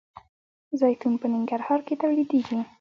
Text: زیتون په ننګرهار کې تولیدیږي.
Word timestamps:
زیتون 0.79 1.13
په 1.21 1.27
ننګرهار 1.33 1.79
کې 1.87 1.95
تولیدیږي. 2.01 2.59